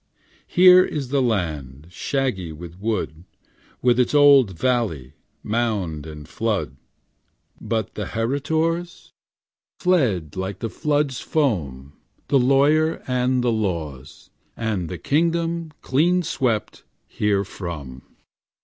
'Here 0.47 0.83
is 0.83 1.09
the 1.09 1.21
land, 1.21 1.85
Shaggy 1.91 2.51
with 2.51 2.79
wood, 2.81 3.23
With 3.83 3.99
its 3.99 4.15
old 4.15 4.57
valley, 4.57 5.13
Mound 5.43 6.07
and 6.07 6.27
flood. 6.27 6.75
But 7.59 7.93
the 7.93 8.07
heritors? 8.07 9.11
Fled 9.79 10.35
like 10.35 10.57
the 10.57 10.71
flood's 10.71 11.19
foam. 11.19 11.93
The 12.29 12.39
lawyer, 12.39 13.03
and 13.05 13.43
the 13.43 13.51
laws, 13.51 14.31
And 14.57 14.89
the 14.89 14.97
kingdom, 14.97 15.71
Clean 15.83 16.23
swept 16.23 16.83
herefrom. 17.05 18.01